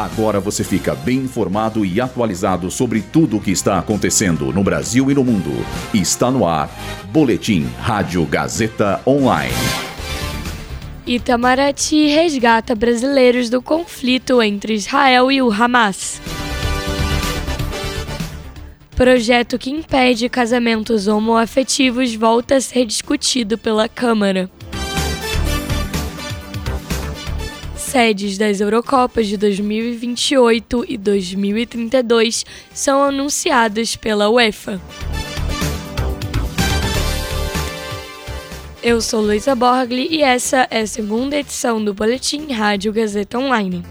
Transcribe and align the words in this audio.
Agora 0.00 0.40
você 0.40 0.64
fica 0.64 0.94
bem 0.94 1.18
informado 1.18 1.84
e 1.84 2.00
atualizado 2.00 2.70
sobre 2.70 3.02
tudo 3.02 3.36
o 3.36 3.40
que 3.40 3.50
está 3.50 3.78
acontecendo 3.78 4.50
no 4.50 4.64
Brasil 4.64 5.10
e 5.10 5.14
no 5.14 5.22
mundo. 5.22 5.50
Está 5.92 6.30
no 6.30 6.48
ar. 6.48 6.70
Boletim 7.12 7.68
Rádio 7.78 8.24
Gazeta 8.24 9.02
Online. 9.06 9.52
Itamaraty 11.06 12.06
resgata 12.06 12.74
brasileiros 12.74 13.50
do 13.50 13.60
conflito 13.60 14.40
entre 14.40 14.72
Israel 14.72 15.30
e 15.30 15.42
o 15.42 15.52
Hamas. 15.52 16.18
Projeto 18.96 19.58
que 19.58 19.70
impede 19.70 20.30
casamentos 20.30 21.08
homoafetivos 21.08 22.14
volta 22.14 22.56
a 22.56 22.60
ser 22.62 22.86
discutido 22.86 23.58
pela 23.58 23.86
Câmara. 23.86 24.50
Sedes 27.90 28.38
das 28.38 28.60
Eurocopas 28.60 29.26
de 29.26 29.36
2028 29.36 30.84
e 30.88 30.96
2032 30.96 32.46
são 32.72 33.02
anunciadas 33.02 33.96
pela 33.96 34.30
UEFA. 34.30 34.80
Eu 38.80 39.00
sou 39.00 39.20
Luísa 39.20 39.56
Borgli 39.56 40.06
e 40.08 40.22
essa 40.22 40.68
é 40.70 40.82
a 40.82 40.86
segunda 40.86 41.36
edição 41.36 41.84
do 41.84 41.92
Boletim 41.92 42.52
Rádio 42.52 42.92
Gazeta 42.92 43.36
Online. 43.40 43.84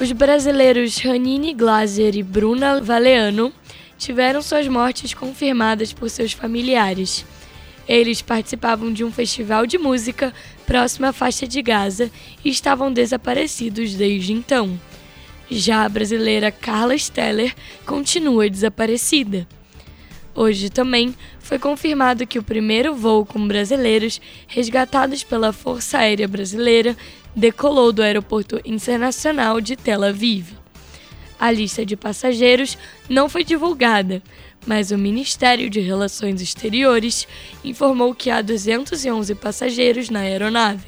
Os 0.00 0.10
brasileiros 0.10 0.98
Ranine 0.98 1.54
Glaser 1.54 2.16
e 2.16 2.24
Bruna 2.24 2.80
Valeano 2.80 3.52
tiveram 3.96 4.42
suas 4.42 4.66
mortes 4.66 5.14
confirmadas 5.14 5.92
por 5.92 6.10
seus 6.10 6.32
familiares. 6.32 7.24
Eles 7.88 8.20
participavam 8.20 8.92
de 8.92 9.02
um 9.02 9.10
festival 9.10 9.66
de 9.66 9.78
música 9.78 10.34
próximo 10.66 11.06
à 11.06 11.12
faixa 11.12 11.46
de 11.46 11.62
Gaza 11.62 12.10
e 12.44 12.50
estavam 12.50 12.92
desaparecidos 12.92 13.94
desde 13.94 14.34
então. 14.34 14.78
Já 15.50 15.84
a 15.84 15.88
brasileira 15.88 16.50
Carla 16.52 16.96
Steller 16.98 17.54
continua 17.86 18.50
desaparecida. 18.50 19.48
Hoje 20.34 20.68
também 20.68 21.16
foi 21.40 21.58
confirmado 21.58 22.26
que 22.26 22.38
o 22.38 22.42
primeiro 22.42 22.94
voo 22.94 23.24
com 23.24 23.48
brasileiros 23.48 24.20
resgatados 24.46 25.24
pela 25.24 25.52
Força 25.52 25.98
Aérea 25.98 26.28
Brasileira 26.28 26.94
decolou 27.34 27.90
do 27.90 28.02
Aeroporto 28.02 28.60
Internacional 28.64 29.60
de 29.60 29.74
Tel 29.74 30.04
Aviv. 30.04 30.52
A 31.40 31.50
lista 31.50 31.86
de 31.86 31.96
passageiros 31.96 32.76
não 33.08 33.28
foi 33.28 33.44
divulgada, 33.44 34.22
mas 34.68 34.90
o 34.90 34.98
Ministério 34.98 35.70
de 35.70 35.80
Relações 35.80 36.42
Exteriores 36.42 37.26
informou 37.64 38.14
que 38.14 38.28
há 38.28 38.42
211 38.42 39.34
passageiros 39.36 40.10
na 40.10 40.20
aeronave, 40.20 40.84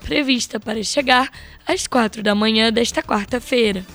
prevista 0.00 0.58
para 0.58 0.82
chegar 0.82 1.30
às 1.64 1.86
4 1.86 2.24
da 2.24 2.34
manhã 2.34 2.72
desta 2.72 3.00
quarta-feira. 3.00 3.86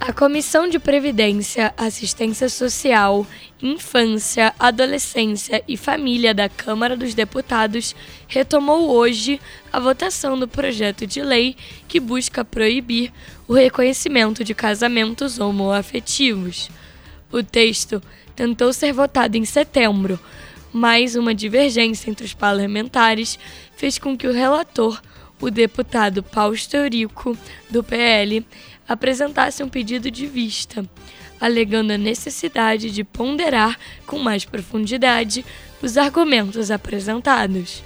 A 0.00 0.14
Comissão 0.14 0.66
de 0.66 0.78
Previdência, 0.78 1.74
Assistência 1.76 2.48
Social, 2.48 3.26
Infância, 3.62 4.54
Adolescência 4.58 5.62
e 5.68 5.76
Família 5.76 6.32
da 6.32 6.48
Câmara 6.48 6.96
dos 6.96 7.12
Deputados 7.12 7.94
retomou 8.26 8.88
hoje 8.88 9.38
a 9.70 9.78
votação 9.78 10.38
do 10.38 10.48
projeto 10.48 11.06
de 11.06 11.22
lei 11.22 11.54
que 11.86 12.00
busca 12.00 12.42
proibir 12.42 13.12
o 13.46 13.52
reconhecimento 13.52 14.42
de 14.42 14.54
casamentos 14.54 15.38
homoafetivos. 15.38 16.70
O 17.30 17.42
texto 17.42 18.02
tentou 18.34 18.72
ser 18.72 18.94
votado 18.94 19.36
em 19.36 19.44
setembro, 19.44 20.18
mas 20.72 21.14
uma 21.14 21.34
divergência 21.34 22.10
entre 22.10 22.24
os 22.24 22.32
parlamentares 22.32 23.38
fez 23.76 23.98
com 23.98 24.16
que 24.16 24.26
o 24.26 24.32
relator, 24.32 24.98
o 25.40 25.50
deputado 25.50 26.22
Paulo 26.22 26.56
Eurico, 26.72 27.36
do 27.68 27.82
PL, 27.82 28.46
apresentasse 28.86 29.62
um 29.62 29.68
pedido 29.68 30.10
de 30.10 30.26
vista, 30.26 30.84
alegando 31.40 31.92
a 31.92 31.98
necessidade 31.98 32.90
de 32.90 33.02
ponderar 33.02 33.78
com 34.06 34.18
mais 34.18 34.44
profundidade 34.44 35.44
os 35.80 35.96
argumentos 35.96 36.70
apresentados. 36.70 37.82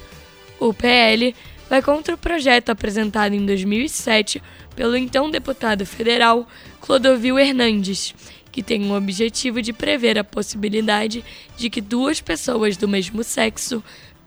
O 0.58 0.74
PL 0.74 1.34
vai 1.68 1.80
contra 1.80 2.14
o 2.14 2.18
projeto 2.18 2.70
apresentado 2.70 3.34
em 3.34 3.44
2007 3.44 4.42
pelo 4.74 4.96
então 4.96 5.30
deputado 5.30 5.86
federal 5.86 6.48
Clodovil 6.80 7.38
Hernandes, 7.38 8.14
que 8.50 8.62
tem 8.62 8.90
o 8.90 8.94
objetivo 8.94 9.62
de 9.62 9.72
prever 9.72 10.18
a 10.18 10.24
possibilidade 10.24 11.24
de 11.56 11.70
que 11.70 11.80
duas 11.80 12.20
pessoas 12.20 12.76
do 12.76 12.88
mesmo 12.88 13.22
sexo 13.22 13.82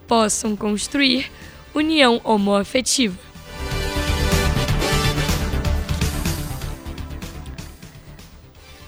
possam 0.08 0.56
construir 0.56 1.32
união 1.74 2.20
homoafetiva. 2.24 3.27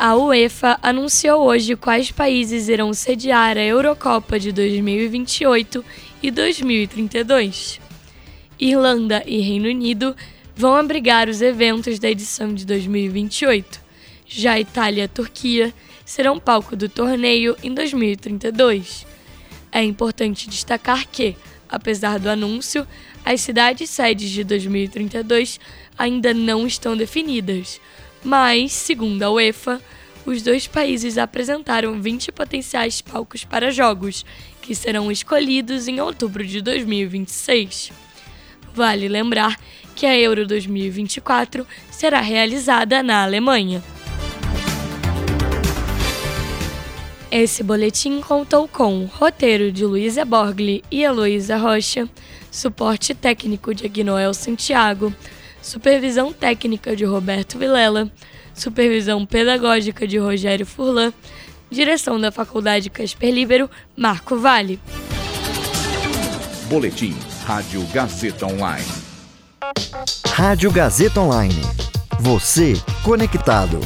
A 0.01 0.15
UEFA 0.15 0.79
anunciou 0.81 1.45
hoje 1.45 1.75
quais 1.75 2.09
países 2.09 2.69
irão 2.69 2.93
sediar 2.93 3.57
a 3.57 3.61
Eurocopa 3.61 4.39
de 4.39 4.49
2028 4.53 5.83
e 6.23 6.31
2032. 6.31 7.81
Irlanda 8.57 9.21
e 9.25 9.41
Reino 9.41 9.67
Unido 9.67 10.15
vão 10.55 10.73
abrigar 10.77 11.27
os 11.27 11.41
eventos 11.41 11.99
da 11.99 12.09
edição 12.09 12.53
de 12.53 12.65
2028. 12.65 13.81
Já 14.25 14.57
Itália 14.57 15.03
e 15.03 15.07
Turquia 15.09 15.73
serão 16.05 16.39
palco 16.39 16.77
do 16.77 16.87
torneio 16.87 17.57
em 17.61 17.73
2032. 17.73 19.05
É 19.69 19.83
importante 19.83 20.49
destacar 20.49 21.05
que, 21.09 21.35
apesar 21.67 22.19
do 22.19 22.29
anúncio, 22.29 22.87
as 23.25 23.41
cidades 23.41 23.89
sedes 23.89 24.29
de 24.29 24.45
2032 24.45 25.59
ainda 25.97 26.33
não 26.33 26.65
estão 26.65 26.95
definidas 26.95 27.81
mas, 28.23 28.71
segundo 28.71 29.23
a 29.23 29.31
UEFA, 29.31 29.81
os 30.25 30.41
dois 30.41 30.67
países 30.67 31.17
apresentaram 31.17 31.99
20 32.01 32.31
potenciais 32.31 33.01
palcos 33.01 33.43
para 33.43 33.71
jogos, 33.71 34.25
que 34.61 34.75
serão 34.75 35.11
escolhidos 35.11 35.87
em 35.87 35.99
outubro 35.99 36.45
de 36.45 36.61
2026. 36.61 37.91
Vale 38.73 39.07
lembrar 39.07 39.57
que 39.95 40.05
a 40.05 40.17
Euro 40.17 40.45
2024 40.45 41.65
será 41.91 42.21
realizada 42.21 43.01
na 43.01 43.23
Alemanha. 43.23 43.83
Esse 47.31 47.61
boletim 47.61 48.21
contou 48.21 48.67
com 48.67 49.05
roteiro 49.05 49.71
de 49.71 49.85
Luísa 49.85 50.25
Borgli 50.25 50.83
e 50.89 51.03
Heloísa 51.03 51.57
Rocha, 51.57 52.09
suporte 52.51 53.13
técnico 53.13 53.73
de 53.73 53.85
Agnoel 53.85 54.33
Santiago, 54.33 55.13
supervisão 55.69 56.33
técnica 56.33 56.95
de 56.95 57.05
Roberto 57.05 57.57
Vilela, 57.59 58.11
supervisão 58.53 59.25
pedagógica 59.25 60.07
de 60.07 60.17
Rogério 60.17 60.65
Furlan, 60.65 61.13
direção 61.69 62.19
da 62.19 62.31
Faculdade 62.31 62.89
Casper 62.89 63.31
Libero, 63.31 63.69
Marco 63.95 64.35
Vale. 64.37 64.79
Boletim 66.67 67.15
Rádio 67.45 67.83
Gazeta 67.93 68.47
Online. 68.47 68.85
Rádio 70.27 70.71
Gazeta 70.71 71.21
Online. 71.21 71.61
Você 72.19 72.73
conectado. 73.03 73.79